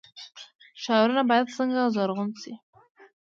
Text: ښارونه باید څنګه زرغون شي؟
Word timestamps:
ښارونه 0.83 1.21
باید 1.29 1.53
څنګه 1.57 1.81
زرغون 1.95 2.29
شي؟ 2.41 2.53